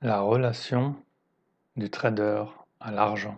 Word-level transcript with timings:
La 0.00 0.20
relation 0.20 0.94
du 1.74 1.90
trader 1.90 2.44
à 2.78 2.92
l'argent. 2.92 3.36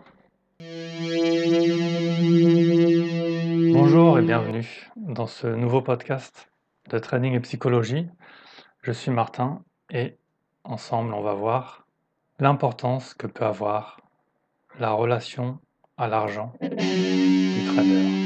Bonjour 3.73 4.19
et 4.19 4.21
bienvenue 4.21 4.91
dans 4.95 5.25
ce 5.25 5.47
nouveau 5.47 5.81
podcast 5.81 6.51
de 6.91 6.99
trading 6.99 7.33
et 7.33 7.39
psychologie. 7.39 8.07
Je 8.83 8.91
suis 8.91 9.09
Martin 9.09 9.63
et 9.89 10.19
ensemble 10.63 11.15
on 11.15 11.23
va 11.23 11.33
voir 11.33 11.87
l'importance 12.37 13.15
que 13.15 13.25
peut 13.25 13.45
avoir 13.45 13.99
la 14.79 14.91
relation 14.91 15.57
à 15.97 16.07
l'argent 16.07 16.53
du 16.61 17.65
trader. 17.73 18.20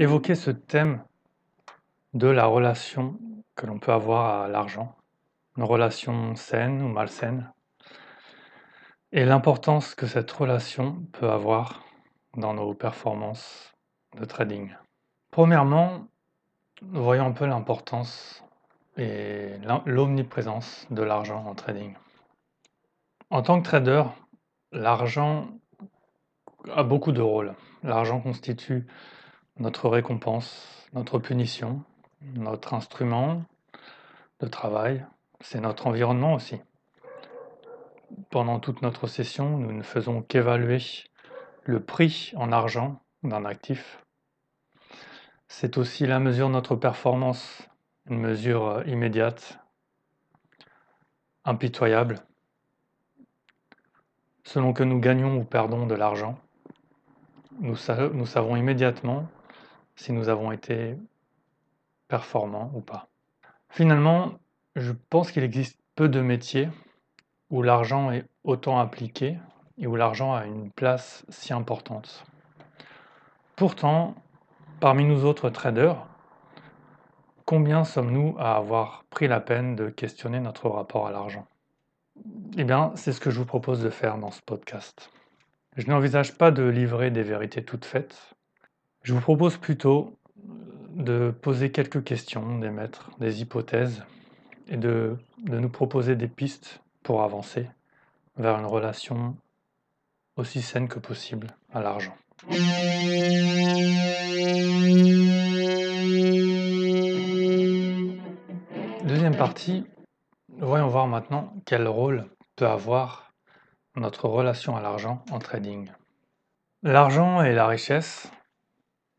Évoquer 0.00 0.34
ce 0.34 0.50
thème 0.50 1.04
de 2.14 2.26
la 2.26 2.46
relation 2.46 3.20
que 3.54 3.66
l'on 3.66 3.78
peut 3.78 3.92
avoir 3.92 4.44
à 4.44 4.48
l'argent, 4.48 4.96
une 5.58 5.64
relation 5.64 6.34
saine 6.36 6.80
ou 6.80 6.88
malsaine, 6.88 7.52
et 9.12 9.26
l'importance 9.26 9.94
que 9.94 10.06
cette 10.06 10.30
relation 10.30 11.04
peut 11.12 11.28
avoir 11.28 11.84
dans 12.34 12.54
nos 12.54 12.72
performances 12.72 13.74
de 14.18 14.24
trading. 14.24 14.74
Premièrement, 15.30 16.06
voyons 16.80 17.26
un 17.26 17.32
peu 17.32 17.44
l'importance 17.44 18.42
et 18.96 19.58
l'omniprésence 19.84 20.86
de 20.90 21.02
l'argent 21.02 21.44
en 21.44 21.54
trading. 21.54 21.94
En 23.28 23.42
tant 23.42 23.60
que 23.60 23.66
trader, 23.66 24.04
l'argent 24.72 25.48
a 26.74 26.84
beaucoup 26.84 27.12
de 27.12 27.20
rôles. 27.20 27.54
L'argent 27.82 28.20
constitue 28.20 28.86
notre 29.60 29.90
récompense, 29.90 30.88
notre 30.94 31.18
punition, 31.18 31.82
notre 32.34 32.72
instrument 32.72 33.44
de 34.40 34.46
travail, 34.46 35.04
c'est 35.40 35.60
notre 35.60 35.86
environnement 35.86 36.34
aussi. 36.34 36.58
Pendant 38.30 38.58
toute 38.58 38.80
notre 38.80 39.06
session, 39.06 39.58
nous 39.58 39.72
ne 39.72 39.82
faisons 39.82 40.22
qu'évaluer 40.22 40.78
le 41.64 41.80
prix 41.80 42.32
en 42.36 42.52
argent 42.52 43.00
d'un 43.22 43.44
actif. 43.44 44.02
C'est 45.46 45.76
aussi 45.76 46.06
la 46.06 46.20
mesure 46.20 46.48
de 46.48 46.54
notre 46.54 46.74
performance, 46.74 47.68
une 48.06 48.18
mesure 48.18 48.82
immédiate, 48.86 49.58
impitoyable, 51.44 52.16
selon 54.44 54.72
que 54.72 54.82
nous 54.82 55.00
gagnons 55.00 55.36
ou 55.36 55.44
perdons 55.44 55.86
de 55.86 55.94
l'argent. 55.94 56.38
Nous, 57.60 57.76
nous 58.14 58.26
savons 58.26 58.56
immédiatement 58.56 59.28
si 60.00 60.12
nous 60.12 60.30
avons 60.30 60.50
été 60.50 60.96
performants 62.08 62.70
ou 62.74 62.80
pas. 62.80 63.08
Finalement, 63.68 64.32
je 64.74 64.92
pense 65.10 65.30
qu'il 65.30 65.42
existe 65.42 65.78
peu 65.94 66.08
de 66.08 66.22
métiers 66.22 66.70
où 67.50 67.60
l'argent 67.62 68.10
est 68.10 68.24
autant 68.42 68.78
appliqué 68.78 69.36
et 69.76 69.86
où 69.86 69.96
l'argent 69.96 70.32
a 70.32 70.46
une 70.46 70.70
place 70.70 71.26
si 71.28 71.52
importante. 71.52 72.24
Pourtant, 73.56 74.14
parmi 74.80 75.04
nous 75.04 75.26
autres 75.26 75.50
traders, 75.50 76.06
combien 77.44 77.84
sommes-nous 77.84 78.36
à 78.38 78.56
avoir 78.56 79.04
pris 79.10 79.28
la 79.28 79.40
peine 79.40 79.76
de 79.76 79.90
questionner 79.90 80.40
notre 80.40 80.70
rapport 80.70 81.08
à 81.08 81.12
l'argent? 81.12 81.46
Eh 82.56 82.64
bien, 82.64 82.92
c'est 82.94 83.12
ce 83.12 83.20
que 83.20 83.30
je 83.30 83.38
vous 83.38 83.44
propose 83.44 83.82
de 83.82 83.90
faire 83.90 84.16
dans 84.16 84.30
ce 84.30 84.40
podcast. 84.40 85.10
Je 85.76 85.86
n'envisage 85.88 86.38
pas 86.38 86.50
de 86.50 86.62
livrer 86.62 87.10
des 87.10 87.22
vérités 87.22 87.62
toutes 87.62 87.84
faites, 87.84 88.34
je 89.02 89.14
vous 89.14 89.20
propose 89.20 89.56
plutôt 89.56 90.16
de 90.94 91.30
poser 91.30 91.70
quelques 91.70 92.04
questions, 92.04 92.58
d'émettre 92.58 93.10
des 93.18 93.40
hypothèses 93.40 94.02
et 94.68 94.76
de, 94.76 95.16
de, 95.38 95.58
nous 95.58 95.68
proposer 95.68 96.16
des 96.16 96.28
pistes 96.28 96.80
pour 97.02 97.22
avancer 97.22 97.68
vers 98.36 98.58
une 98.58 98.66
relation 98.66 99.36
aussi 100.36 100.62
saine 100.62 100.88
que 100.88 100.98
possible 100.98 101.48
à 101.72 101.80
l'argent. 101.80 102.14
Deuxième 109.04 109.36
partie, 109.36 109.84
voyons 110.58 110.88
voir 110.88 111.06
maintenant 111.06 111.54
quel 111.64 111.88
rôle 111.88 112.26
peut 112.56 112.66
avoir 112.66 113.32
notre 113.96 114.28
relation 114.28 114.76
à 114.76 114.80
l'argent 114.80 115.24
en 115.30 115.38
trading. 115.38 115.90
L'argent 116.82 117.42
et 117.42 117.52
la 117.52 117.66
richesse 117.66 118.30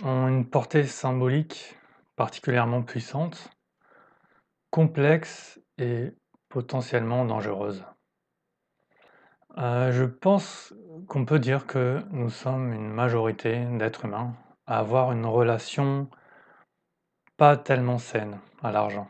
ont 0.03 0.27
une 0.27 0.49
portée 0.49 0.85
symbolique 0.85 1.77
particulièrement 2.15 2.83
puissante, 2.83 3.49
complexe 4.69 5.59
et 5.77 6.11
potentiellement 6.49 7.25
dangereuse. 7.25 7.83
Euh, 9.57 9.91
je 9.91 10.05
pense 10.05 10.73
qu'on 11.07 11.25
peut 11.25 11.39
dire 11.39 11.65
que 11.65 11.99
nous 12.11 12.29
sommes 12.29 12.73
une 12.73 12.89
majorité 12.89 13.65
d'êtres 13.77 14.05
humains 14.05 14.33
à 14.65 14.79
avoir 14.79 15.11
une 15.11 15.25
relation 15.25 16.09
pas 17.37 17.57
tellement 17.57 17.97
saine 17.97 18.39
à 18.61 18.71
l'argent. 18.71 19.09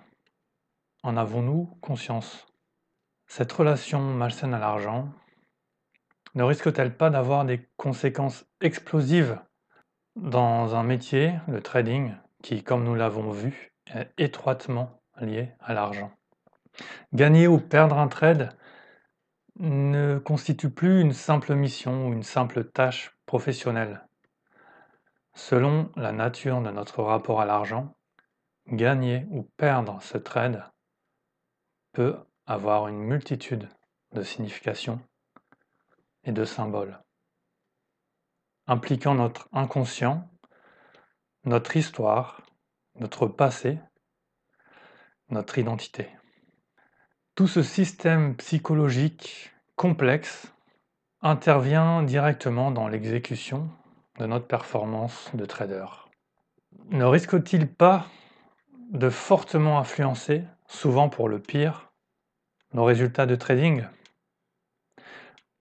En 1.03 1.17
avons-nous 1.17 1.65
conscience? 1.81 2.47
Cette 3.27 3.51
relation 3.51 4.01
malsaine 4.01 4.53
à 4.53 4.59
l'argent 4.59 5.09
ne 6.33 6.43
risque-t-elle 6.43 6.95
pas 6.95 7.09
d'avoir 7.09 7.45
des 7.45 7.69
conséquences 7.77 8.45
explosives 8.61 9.39
dans 10.15 10.75
un 10.75 10.83
métier, 10.83 11.33
le 11.47 11.61
trading, 11.61 12.13
qui, 12.43 12.63
comme 12.63 12.83
nous 12.83 12.95
l'avons 12.95 13.31
vu, 13.31 13.73
est 13.93 14.11
étroitement 14.17 15.01
lié 15.19 15.51
à 15.59 15.73
l'argent. 15.73 16.11
Gagner 17.13 17.47
ou 17.47 17.59
perdre 17.59 17.97
un 17.97 18.07
trade 18.07 18.55
ne 19.59 20.17
constitue 20.19 20.69
plus 20.69 21.01
une 21.01 21.13
simple 21.13 21.53
mission 21.55 22.07
ou 22.07 22.13
une 22.13 22.23
simple 22.23 22.63
tâche 22.63 23.15
professionnelle. 23.25 24.07
Selon 25.33 25.91
la 25.95 26.11
nature 26.11 26.61
de 26.61 26.71
notre 26.71 27.03
rapport 27.03 27.41
à 27.41 27.45
l'argent, 27.45 27.95
gagner 28.67 29.25
ou 29.29 29.43
perdre 29.57 30.01
ce 30.01 30.17
trade 30.17 30.63
peut 31.93 32.17
avoir 32.45 32.87
une 32.87 32.99
multitude 32.99 33.69
de 34.13 34.23
significations 34.23 34.99
et 36.23 36.31
de 36.31 36.43
symboles 36.43 36.99
impliquant 38.71 39.15
notre 39.15 39.49
inconscient, 39.51 40.29
notre 41.43 41.75
histoire, 41.75 42.41
notre 42.95 43.27
passé, 43.27 43.79
notre 45.29 45.57
identité. 45.57 46.07
Tout 47.35 47.47
ce 47.47 47.63
système 47.63 48.37
psychologique 48.37 49.51
complexe 49.75 50.53
intervient 51.21 52.01
directement 52.01 52.71
dans 52.71 52.87
l'exécution 52.87 53.69
de 54.19 54.25
notre 54.25 54.47
performance 54.47 55.29
de 55.33 55.43
trader. 55.43 55.87
Ne 56.91 57.03
risque-t-il 57.03 57.67
pas 57.67 58.05
de 58.91 59.09
fortement 59.09 59.79
influencer, 59.79 60.45
souvent 60.67 61.09
pour 61.09 61.27
le 61.27 61.39
pire, 61.39 61.91
nos 62.73 62.85
résultats 62.85 63.25
de 63.25 63.35
trading? 63.35 63.83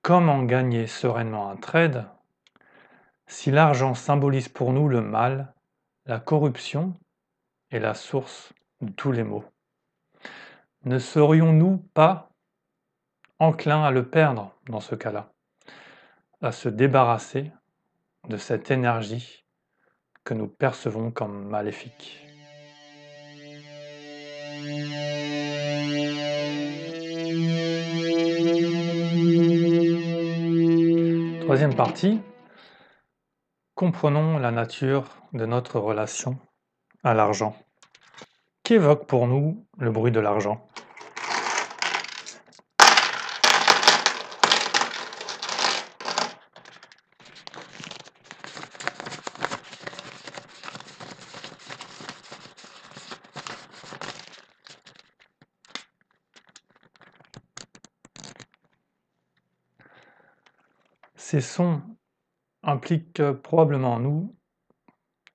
Comment 0.01 0.45
gagner 0.45 0.87
sereinement 0.87 1.51
un 1.51 1.57
trade? 1.57 2.07
Si 3.31 3.53
l'argent 3.53 3.95
symbolise 3.95 4.49
pour 4.49 4.73
nous 4.73 4.89
le 4.89 5.01
mal, 5.01 5.55
la 6.05 6.19
corruption 6.19 6.95
est 7.71 7.79
la 7.79 7.95
source 7.95 8.53
de 8.81 8.91
tous 8.91 9.13
les 9.13 9.23
maux, 9.23 9.45
ne 10.85 10.99
serions-nous 10.99 11.79
pas 11.95 12.33
enclins 13.39 13.85
à 13.85 13.93
le 13.93 14.09
perdre 14.09 14.53
dans 14.67 14.81
ce 14.81 14.97
cas-là, 14.97 15.31
à 16.43 16.51
se 16.51 16.69
débarrasser 16.69 17.53
de 18.29 18.37
cette 18.37 18.73
énergie 18.73 19.45
que 20.25 20.35
nous 20.35 20.49
percevons 20.49 21.13
comme 21.13 21.47
maléfique? 21.47 22.27
Troisième 31.43 31.75
partie, 31.77 32.21
Comprenons 33.81 34.37
la 34.37 34.51
nature 34.51 35.07
de 35.33 35.47
notre 35.47 35.81
relation 35.81 36.39
à 37.03 37.15
l'argent. 37.15 37.57
Qu'évoque 38.63 39.07
pour 39.07 39.27
nous 39.27 39.65
le 39.79 39.91
bruit 39.91 40.13
de 40.13 40.21
l'argent? 40.21 40.69
Ces 61.17 61.41
sons 61.41 61.81
implique 62.63 63.23
probablement 63.43 63.95
en 63.95 64.01
nous 64.01 64.37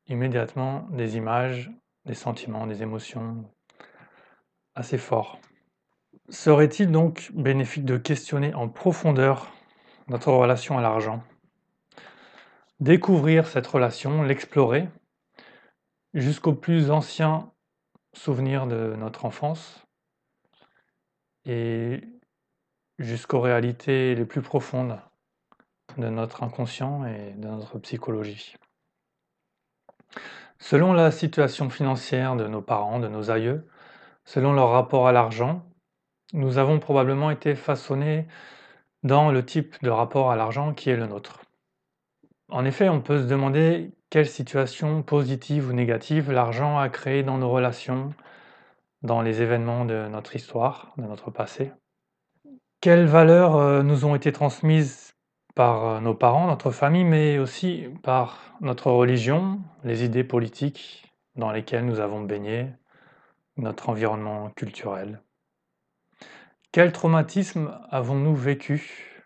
immédiatement 0.08 0.88
des 0.92 1.18
images, 1.18 1.72
des 2.06 2.14
sentiments, 2.14 2.68
des 2.68 2.84
émotions 2.84 3.50
assez 4.76 4.98
forts. 4.98 5.40
Serait-il 6.30 6.92
donc 6.92 7.32
bénéfique 7.34 7.86
de 7.86 7.98
questionner 7.98 8.54
en 8.54 8.70
profondeur 8.70 9.52
notre 10.08 10.32
relation 10.32 10.78
à 10.78 10.82
l'argent? 10.82 11.24
Découvrir 12.80 13.48
cette 13.48 13.68
relation, 13.68 14.24
l'explorer, 14.24 14.90
jusqu'aux 16.14 16.54
plus 16.54 16.92
anciens 16.92 17.52
souvenirs 18.14 18.68
de 18.68 18.96
notre 18.98 19.26
enfance 19.26 19.86
et 21.46 22.02
jusqu'aux 23.00 23.42
réalités 23.42 24.16
les 24.16 24.26
plus 24.26 24.42
profondes 24.42 25.00
de 25.98 26.10
notre 26.10 26.44
inconscient 26.44 27.06
et 27.06 27.34
de 27.38 27.48
notre 27.48 27.80
psychologie. 27.80 28.56
Selon 30.60 30.94
la 30.94 31.12
situation 31.12 31.70
financière 31.70 32.36
de 32.36 32.48
nos 32.48 32.62
parents, 32.62 33.00
de 33.00 33.08
nos 33.08 33.30
aïeux, 33.30 33.68
selon 34.24 34.54
leur 34.54 34.72
rapport 34.72 35.08
à 35.08 35.12
l'argent, 35.12 35.64
nous 36.34 36.58
avons 36.58 36.80
probablement 36.80 37.32
été 37.32 37.56
façonnés 37.56 38.28
dans 39.04 39.32
le 39.32 39.46
type 39.46 39.76
de 39.84 39.90
rapport 39.90 40.32
à 40.32 40.36
l'argent 40.36 40.74
qui 40.74 40.90
est 40.90 40.96
le 40.96 41.06
nôtre. 41.06 41.42
En 42.50 42.66
effet, 42.66 42.90
on 42.90 43.02
peut 43.02 43.22
se 43.22 43.28
demander 43.28 43.92
quelle 44.10 44.28
situation 44.28 45.04
positive 45.04 45.70
ou 45.70 45.74
négative 45.74 46.32
l'argent 46.32 46.78
a 46.78 46.90
créé 46.90 47.24
dans 47.24 47.38
nos 47.38 47.50
relations, 47.50 48.14
dans 49.02 49.22
les 49.22 49.42
événements 49.42 49.86
de 49.86 50.08
notre 50.08 50.36
histoire, 50.36 50.94
de 50.98 51.04
notre 51.04 51.32
passé. 51.32 51.72
Quelles 52.82 53.08
valeurs 53.08 53.56
euh, 53.56 53.84
nous 53.84 54.06
ont 54.06 54.16
été 54.16 54.32
transmises 54.32 55.15
par 55.56 55.86
euh, 55.86 56.00
nos 56.02 56.14
parents, 56.14 56.48
notre 56.48 56.72
famille, 56.72 57.06
mais 57.06 57.40
aussi 57.40 57.88
par 58.04 58.40
notre 58.62 58.92
religion, 58.92 59.60
les 59.84 60.04
idées 60.04 60.24
politiques 60.24 61.12
dans 61.36 61.52
lesquelles 61.52 61.86
nous 61.86 62.00
avons 62.00 62.22
baigné, 62.22 62.68
notre 63.58 63.90
environnement 63.90 64.50
culturel. 64.50 65.22
Quel 66.72 66.92
traumatisme 66.92 67.80
avons-nous 67.90 68.36
vécu 68.36 69.24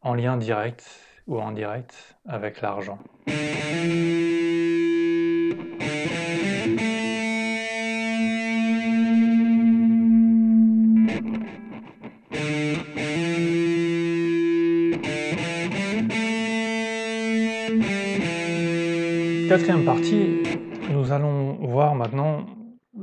en 0.00 0.14
lien 0.14 0.36
direct 0.36 0.84
ou 1.28 1.40
indirect 1.40 2.16
avec 2.26 2.60
l'argent? 2.60 2.98
Quatrième 19.48 19.84
partie, 19.84 20.42
nous 20.90 21.12
allons 21.12 21.54
voir 21.66 21.94
maintenant 21.94 22.46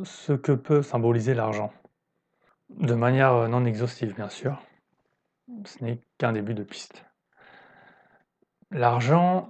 ce 0.03 0.33
que 0.33 0.51
peut 0.51 0.81
symboliser 0.81 1.33
l'argent. 1.33 1.71
De 2.69 2.93
manière 2.95 3.47
non 3.47 3.63
exhaustive, 3.63 4.13
bien 4.13 4.27
sûr. 4.27 4.61
Ce 5.65 5.81
n'est 5.81 6.01
qu'un 6.17 6.33
début 6.33 6.53
de 6.53 6.63
piste. 6.63 7.05
L'argent 8.71 9.49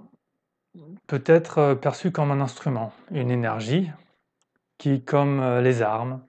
peut 1.07 1.23
être 1.25 1.73
perçu 1.73 2.11
comme 2.11 2.29
un 2.29 2.41
instrument, 2.41 2.93
une 3.09 3.31
énergie 3.31 3.89
qui, 4.77 5.03
comme 5.03 5.59
les 5.59 5.81
armes, 5.81 6.23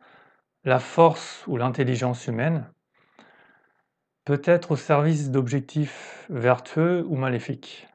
la 0.65 0.79
force 0.79 1.45
ou 1.47 1.59
l'intelligence 1.59 2.27
humaine, 2.27 2.71
peut 4.25 4.43
être 4.45 4.71
au 4.73 4.77
service 4.77 5.31
d'objectifs 5.31 6.27
vertueux 6.31 7.05
ou 7.07 7.17
maléfiques. 7.17 7.87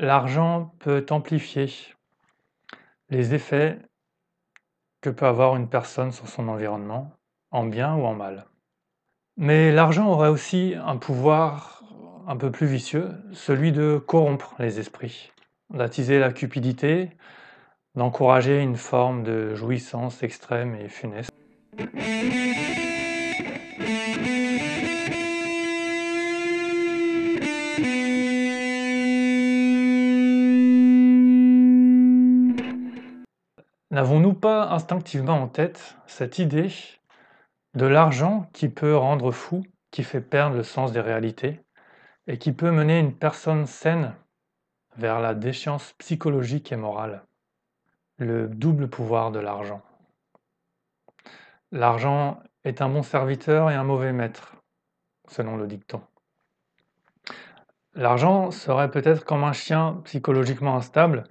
L'argent 0.00 0.72
peut 0.78 1.04
amplifier 1.10 1.66
les 3.10 3.34
effets 3.34 3.80
que 5.00 5.10
peut 5.10 5.26
avoir 5.26 5.56
une 5.56 5.68
personne 5.68 6.12
sur 6.12 6.28
son 6.28 6.46
environnement, 6.46 7.10
en 7.50 7.64
bien 7.64 7.96
ou 7.96 8.04
en 8.04 8.14
mal. 8.14 8.46
Mais 9.36 9.72
l'argent 9.72 10.06
aurait 10.08 10.28
aussi 10.28 10.76
un 10.86 10.98
pouvoir 10.98 11.82
un 12.28 12.36
peu 12.36 12.52
plus 12.52 12.68
vicieux, 12.68 13.10
celui 13.32 13.72
de 13.72 13.98
corrompre 13.98 14.54
les 14.60 14.78
esprits, 14.78 15.32
d'attiser 15.70 16.20
la 16.20 16.32
cupidité, 16.32 17.10
d'encourager 17.96 18.60
une 18.60 18.76
forme 18.76 19.24
de 19.24 19.56
jouissance 19.56 20.22
extrême 20.22 20.76
et 20.76 20.88
funeste. 20.88 21.32
Pas 34.40 34.68
instinctivement 34.70 35.42
en 35.42 35.48
tête 35.48 35.96
cette 36.06 36.38
idée 36.38 36.72
de 37.74 37.86
l'argent 37.86 38.48
qui 38.52 38.68
peut 38.68 38.96
rendre 38.96 39.30
fou, 39.32 39.64
qui 39.90 40.02
fait 40.02 40.20
perdre 40.20 40.56
le 40.56 40.62
sens 40.62 40.92
des 40.92 41.00
réalités 41.00 41.60
et 42.26 42.38
qui 42.38 42.52
peut 42.52 42.70
mener 42.70 42.98
une 42.98 43.14
personne 43.14 43.66
saine 43.66 44.14
vers 44.96 45.20
la 45.20 45.34
déchéance 45.34 45.92
psychologique 45.94 46.72
et 46.72 46.76
morale 46.76 47.24
Le 48.18 48.48
double 48.48 48.88
pouvoir 48.88 49.30
de 49.30 49.38
l'argent. 49.38 49.82
L'argent 51.70 52.40
est 52.64 52.82
un 52.82 52.88
bon 52.88 53.02
serviteur 53.02 53.70
et 53.70 53.74
un 53.74 53.84
mauvais 53.84 54.12
maître, 54.12 54.56
selon 55.28 55.56
le 55.56 55.66
dicton. 55.66 56.02
L'argent 57.94 58.50
serait 58.50 58.90
peut-être 58.90 59.24
comme 59.24 59.44
un 59.44 59.52
chien 59.52 60.00
psychologiquement 60.04 60.76
instable 60.76 61.24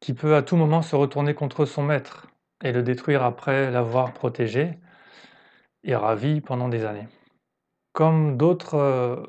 qui 0.00 0.14
peut 0.14 0.36
à 0.36 0.42
tout 0.42 0.56
moment 0.56 0.82
se 0.82 0.96
retourner 0.96 1.34
contre 1.34 1.64
son 1.64 1.82
maître 1.82 2.27
et 2.62 2.72
le 2.72 2.82
détruire 2.82 3.22
après 3.22 3.70
l'avoir 3.70 4.12
protégé 4.12 4.78
et 5.84 5.94
ravi 5.94 6.40
pendant 6.40 6.68
des 6.68 6.84
années. 6.84 7.08
Comme 7.92 8.36
d'autres 8.36 8.74
euh, 8.74 9.26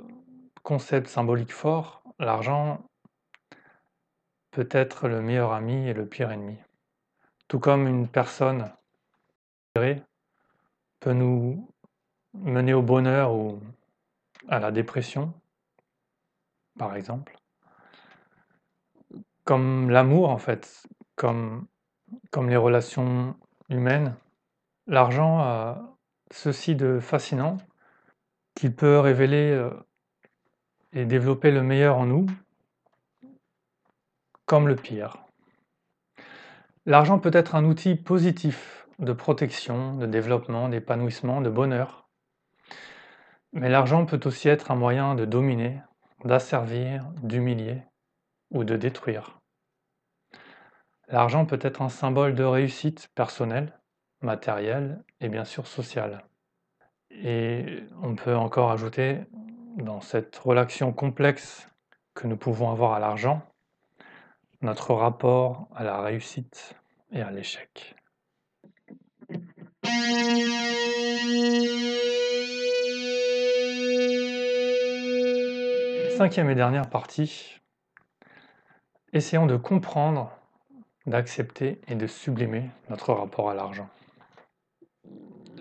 concepts 0.63 1.07
symboliques 1.07 1.53
forts, 1.53 2.03
l'argent 2.19 2.83
peut 4.51 4.69
être 4.71 5.07
le 5.07 5.21
meilleur 5.21 5.53
ami 5.53 5.87
et 5.87 5.93
le 5.93 6.07
pire 6.07 6.31
ennemi. 6.31 6.57
Tout 7.47 7.59
comme 7.59 7.87
une 7.87 8.07
personne 8.07 8.71
peut 9.73 11.13
nous 11.13 11.71
mener 12.33 12.73
au 12.73 12.81
bonheur 12.81 13.33
ou 13.33 13.61
à 14.47 14.59
la 14.59 14.71
dépression, 14.71 15.33
par 16.77 16.95
exemple 16.95 17.39
comme 19.49 19.89
l'amour 19.89 20.29
en 20.29 20.37
fait, 20.37 20.83
comme, 21.15 21.65
comme 22.31 22.49
les 22.49 22.57
relations 22.57 23.35
humaines. 23.69 24.15
L'argent 24.87 25.39
a 25.39 25.95
ceci 26.31 26.75
de 26.75 26.99
fascinant 26.99 27.57
qu'il 28.55 28.75
peut 28.75 28.99
révéler 28.99 29.51
euh, 29.51 29.71
et 30.93 31.05
développer 31.05 31.51
le 31.51 31.63
meilleur 31.63 31.97
en 31.97 32.05
nous, 32.05 32.25
comme 34.45 34.67
le 34.67 34.75
pire. 34.75 35.17
L'argent 36.85 37.19
peut 37.19 37.31
être 37.33 37.55
un 37.55 37.65
outil 37.65 37.95
positif 37.95 38.87
de 38.97 39.13
protection, 39.13 39.95
de 39.95 40.05
développement, 40.05 40.69
d'épanouissement, 40.69 41.41
de 41.41 41.49
bonheur. 41.49 42.09
Mais 43.53 43.69
l'argent 43.69 44.05
peut 44.05 44.19
aussi 44.25 44.49
être 44.49 44.71
un 44.71 44.75
moyen 44.75 45.15
de 45.15 45.25
dominer, 45.25 45.81
d'asservir, 46.25 47.05
d'humilier 47.23 47.83
ou 48.51 48.63
de 48.63 48.75
détruire. 48.75 49.38
L'argent 51.11 51.47
peut 51.47 51.57
être 51.63 51.81
un 51.81 51.89
symbole 51.89 52.35
de 52.35 52.43
réussite 52.43 53.09
personnelle, 53.15 53.73
matérielle 54.21 55.03
et 55.19 55.27
bien 55.27 55.43
sûr 55.43 55.65
sociale. 55.65 56.23
Et 57.09 57.83
on 58.03 58.15
peut 58.15 58.35
encore 58.35 58.69
ajouter 58.69 59.21
dans 59.77 60.01
cette 60.01 60.35
relation 60.37 60.93
complexe 60.93 61.67
que 62.13 62.27
nous 62.27 62.37
pouvons 62.37 62.69
avoir 62.69 62.93
à 62.93 62.99
l'argent, 62.99 63.41
notre 64.61 64.93
rapport 64.93 65.67
à 65.73 65.83
la 65.83 65.99
réussite 65.99 66.75
et 67.11 67.23
à 67.23 67.31
l'échec. 67.31 67.95
Cinquième 76.17 76.51
et 76.51 76.55
dernière 76.55 76.87
partie, 76.87 77.59
essayons 79.11 79.47
de 79.47 79.57
comprendre 79.57 80.38
d'accepter 81.09 81.81
et 81.87 81.95
de 81.95 82.07
sublimer 82.07 82.69
notre 82.89 83.13
rapport 83.13 83.49
à 83.49 83.53
l'argent. 83.53 83.89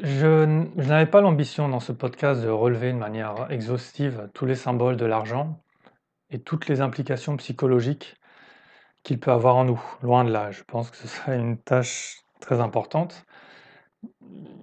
Je, 0.01 0.45
n'avais 0.45 1.07
pas 1.07 1.21
l'ambition 1.21 1.69
dans 1.69 1.81
ce 1.81 1.91
podcast 1.91 2.41
de 2.41 2.49
relever 2.49 2.93
de 2.93 2.99
manière 2.99 3.51
exhaustive 3.51 4.31
tous 4.33 4.47
les 4.47 4.55
symboles 4.55 4.97
de 4.97 5.07
l'argent 5.07 5.61
et 6.31 6.39
toutes 6.39 6.69
les 6.69 6.81
implications 6.81 7.37
psychologiques 7.37 8.17
qu'il 9.03 9.19
peut 9.19 9.33
avoir 9.33 9.57
en 9.57 9.65
nous. 9.65 9.83
Loin 10.03 10.25
de 10.25 10.31
là, 10.31 10.53
je 10.53 10.63
pense 10.63 10.91
que 10.91 10.97
ce 10.97 11.09
serait 11.09 11.37
une 11.37 11.59
tâche 11.59 12.21
très 12.41 12.61
importante. 12.61 13.27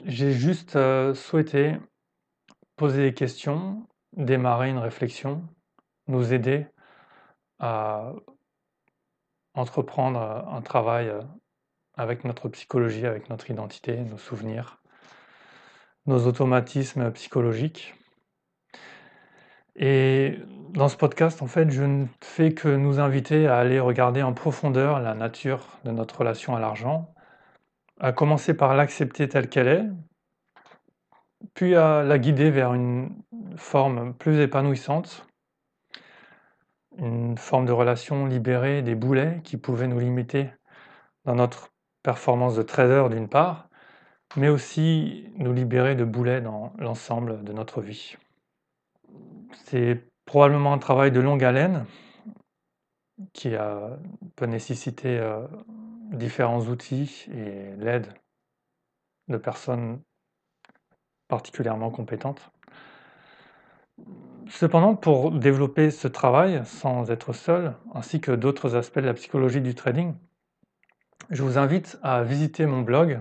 J'ai 0.05 0.31
juste 0.31 0.77
euh, 0.77 1.13
souhaité 1.13 1.75
poser 2.77 3.03
des 3.03 3.13
questions, 3.13 3.85
démarrer 4.13 4.69
une 4.69 4.77
réflexion, 4.77 5.43
nous 6.07 6.33
aider 6.33 6.67
à 7.59 8.13
entreprendre 9.55 10.19
un 10.19 10.61
travail 10.61 11.11
avec 11.95 12.23
notre 12.23 12.49
psychologie, 12.49 13.05
avec 13.05 13.29
notre 13.29 13.49
identité, 13.49 13.97
nos 13.97 14.17
souvenirs, 14.17 14.81
nos 16.05 16.27
automatismes 16.27 17.11
psychologiques. 17.11 17.95
Et 19.77 20.39
dans 20.69 20.87
ce 20.87 20.95
podcast, 20.95 21.41
en 21.41 21.47
fait, 21.47 21.69
je 21.69 21.83
ne 21.83 22.05
fais 22.21 22.53
que 22.53 22.69
nous 22.69 22.99
inviter 22.99 23.47
à 23.47 23.57
aller 23.57 23.79
regarder 23.79 24.21
en 24.23 24.33
profondeur 24.33 24.99
la 24.99 25.13
nature 25.13 25.67
de 25.83 25.91
notre 25.91 26.19
relation 26.19 26.55
à 26.55 26.59
l'argent, 26.59 27.13
à 27.99 28.11
commencer 28.11 28.53
par 28.53 28.75
l'accepter 28.75 29.27
telle 29.27 29.49
qu'elle 29.49 29.67
est, 29.67 29.85
puis 31.53 31.75
à 31.75 32.03
la 32.03 32.19
guider 32.19 32.51
vers 32.51 32.73
une 32.73 33.21
forme 33.57 34.13
plus 34.13 34.39
épanouissante, 34.39 35.27
une 36.97 37.37
forme 37.37 37.65
de 37.65 37.71
relation 37.71 38.25
libérée 38.25 38.81
des 38.81 38.95
boulets 38.95 39.41
qui 39.43 39.57
pouvaient 39.57 39.87
nous 39.87 39.99
limiter 39.99 40.49
dans 41.25 41.35
notre 41.35 41.69
performance 42.03 42.55
de 42.55 42.61
trader 42.61 43.07
d'une 43.09 43.27
part, 43.27 43.69
mais 44.35 44.49
aussi 44.49 45.29
nous 45.37 45.53
libérer 45.53 45.95
de 45.95 46.03
boulets 46.03 46.41
dans 46.41 46.73
l'ensemble 46.77 47.43
de 47.43 47.53
notre 47.53 47.81
vie. 47.81 48.15
C'est 49.65 50.05
probablement 50.25 50.73
un 50.73 50.77
travail 50.77 51.11
de 51.11 51.19
longue 51.19 51.43
haleine 51.43 51.85
qui 53.33 53.51
peut 54.35 54.45
nécessiter 54.45 55.17
euh, 55.17 55.47
différents 56.11 56.61
outils 56.61 57.25
et 57.31 57.75
l'aide 57.77 58.13
de 59.27 59.37
personnes 59.37 60.01
particulièrement 61.27 61.89
compétentes. 61.89 62.51
Cependant, 64.49 64.95
pour 64.95 65.31
développer 65.31 65.89
ce 65.89 66.07
travail 66.07 66.61
sans 66.65 67.09
être 67.09 67.33
seul, 67.33 67.73
ainsi 67.93 68.21
que 68.21 68.31
d'autres 68.31 68.75
aspects 68.75 68.99
de 68.99 69.05
la 69.05 69.13
psychologie 69.13 69.61
du 69.61 69.73
trading, 69.73 70.13
je 71.31 71.41
vous 71.41 71.57
invite 71.57 71.97
à 72.03 72.23
visiter 72.23 72.65
mon 72.65 72.81
blog 72.81 73.19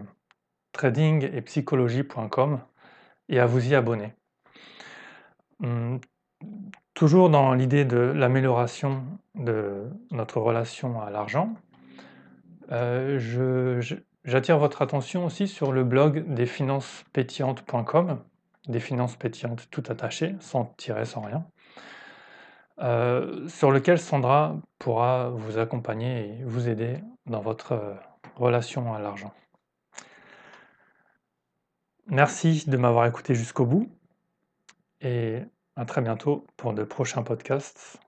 tradingetpsychologie.com 0.73 2.61
et 3.31 3.41
à 3.41 3.47
vous 3.47 3.67
y 3.69 3.75
abonner. 3.75 4.13
Hum, 5.63 6.01
toujours 6.93 7.31
dans 7.31 7.55
l'idée 7.55 7.85
de 7.85 7.97
l'amélioration 7.97 9.05
de 9.35 9.85
notre 10.11 10.41
relation 10.41 11.01
à 11.01 11.11
l'argent, 11.11 11.55
euh, 12.73 13.81
j'attire 14.25 14.59
votre 14.59 14.83
attention 14.83 15.25
aussi 15.25 15.49
sur 15.49 15.73
le 15.73 15.85
blog 15.85 16.25
desfinancespétillantes.com, 16.35 18.19
des 18.69 18.81
finances 18.81 19.17
pétillantes 19.17 19.69
tout 19.71 19.83
attachées, 19.89 20.37
sans 20.41 20.65
tirer, 20.77 21.05
sans 21.05 21.21
rien, 21.21 21.47
euh, 22.81 23.47
sur 23.49 23.71
lequel 23.71 23.99
Sandra 23.99 24.57
pourra 24.79 25.31
vous 25.31 25.59
accompagner 25.59 26.41
et 26.41 26.45
vous 26.45 26.69
aider 26.69 26.99
dans 27.27 27.41
votre 27.41 27.73
euh, 27.73 27.95
relation 28.37 28.95
à 28.95 28.99
l'argent. 28.99 29.33
Merci 32.07 32.65
de 32.69 32.77
m'avoir 32.77 33.07
écouté 33.07 33.35
jusqu'au 33.35 33.65
bout 33.65 33.89
et 35.01 35.41
à 35.77 35.85
très 35.85 36.03
bientôt 36.03 36.47
pour 36.57 36.75
de 36.75 36.85
prochains 36.85 37.23
podcasts, 37.23 37.99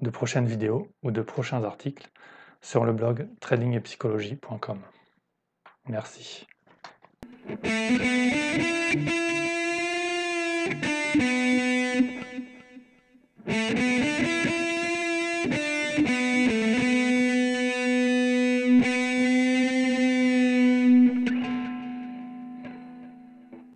de 0.00 0.10
prochaines 0.10 0.46
vidéos 0.46 0.88
ou 1.02 1.10
de 1.10 1.22
prochains 1.22 1.64
articles 1.64 2.10
sur 2.60 2.84
le 2.84 2.92
blog 2.92 3.28
tradingepsychologie.com. 3.40 4.80
Merci. 5.88 6.46